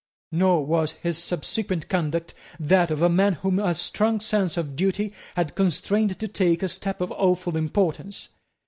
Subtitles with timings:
[0.31, 5.13] Nor was his subsequent conduct that of a man whom a strong sense of duty
[5.35, 8.29] had constrained to take a step of awful importance.